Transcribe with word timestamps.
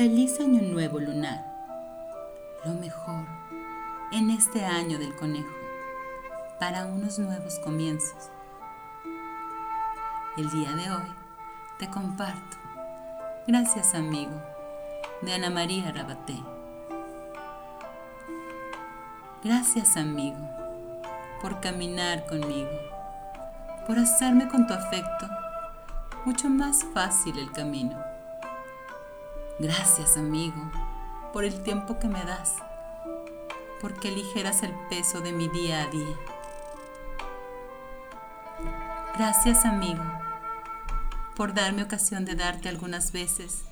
Feliz 0.00 0.40
año 0.40 0.62
nuevo 0.62 0.98
lunar. 0.98 1.44
Lo 2.64 2.72
mejor 2.72 3.26
en 4.12 4.30
este 4.30 4.64
año 4.64 4.98
del 4.98 5.14
conejo 5.14 5.52
para 6.58 6.86
unos 6.86 7.18
nuevos 7.18 7.58
comienzos. 7.58 8.30
El 10.38 10.48
día 10.48 10.72
de 10.72 10.90
hoy 10.90 11.12
te 11.78 11.90
comparto, 11.90 12.56
gracias 13.46 13.94
amigo, 13.94 14.32
de 15.20 15.34
Ana 15.34 15.50
María 15.50 15.92
Rabaté. 15.92 16.42
Gracias 19.44 19.98
amigo 19.98 20.48
por 21.42 21.60
caminar 21.60 22.24
conmigo, 22.24 22.70
por 23.86 23.98
hacerme 23.98 24.48
con 24.48 24.66
tu 24.66 24.72
afecto 24.72 25.28
mucho 26.24 26.48
más 26.48 26.86
fácil 26.94 27.38
el 27.38 27.52
camino 27.52 28.09
Gracias, 29.60 30.16
amigo, 30.16 30.56
por 31.34 31.44
el 31.44 31.62
tiempo 31.62 31.98
que 31.98 32.08
me 32.08 32.24
das, 32.24 32.54
porque 33.82 34.08
aligeras 34.08 34.62
el 34.62 34.72
peso 34.88 35.20
de 35.20 35.32
mi 35.32 35.48
día 35.48 35.82
a 35.82 35.86
día. 35.88 36.16
Gracias, 39.18 39.66
amigo, 39.66 40.02
por 41.36 41.52
darme 41.52 41.82
ocasión 41.82 42.24
de 42.24 42.36
darte 42.36 42.70
algunas 42.70 43.12
veces 43.12 43.62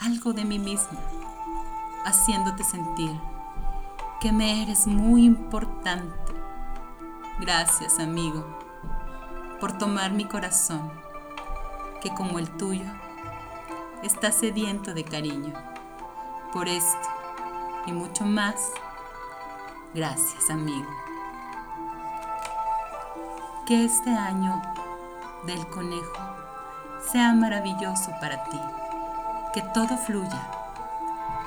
algo 0.00 0.34
de 0.34 0.44
mí 0.44 0.58
misma, 0.58 1.00
haciéndote 2.04 2.62
sentir 2.62 3.18
que 4.20 4.32
me 4.32 4.62
eres 4.62 4.86
muy 4.86 5.24
importante. 5.24 6.34
Gracias, 7.40 7.98
amigo, 8.00 8.44
por 9.60 9.78
tomar 9.78 10.12
mi 10.12 10.26
corazón, 10.26 10.92
que 12.02 12.10
como 12.10 12.38
el 12.38 12.50
tuyo, 12.58 12.84
está 14.02 14.32
sediento 14.32 14.94
de 14.94 15.04
cariño. 15.04 15.52
Por 16.52 16.68
esto 16.68 17.08
y 17.86 17.92
mucho 17.92 18.24
más, 18.24 18.72
gracias 19.94 20.50
amigo. 20.50 20.88
Que 23.66 23.84
este 23.84 24.10
año 24.10 24.60
del 25.46 25.66
conejo 25.68 26.18
sea 27.10 27.32
maravilloso 27.32 28.10
para 28.20 28.44
ti. 28.44 28.60
Que 29.54 29.62
todo 29.74 29.96
fluya. 29.96 30.50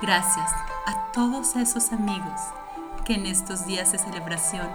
Gracias 0.01 0.51
a 0.85 1.11
todos 1.11 1.55
esos 1.55 1.91
amigos 1.91 2.41
que 3.05 3.15
en 3.15 3.25
estos 3.25 3.65
días 3.65 3.91
de 3.91 3.99
celebración 3.99 4.67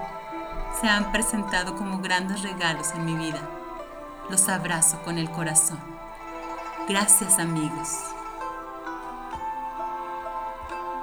se 0.81 0.89
han 0.89 1.13
presentado 1.13 1.77
como 1.77 1.99
grandes 1.99 2.43
regalos 2.43 2.93
en 2.93 3.05
mi 3.05 3.15
vida. 3.17 3.41
Los 4.31 4.49
abrazo 4.49 5.03
con 5.03 5.19
el 5.19 5.31
corazón. 5.31 6.00
Gracias 6.89 7.39
amigos. 7.39 8.15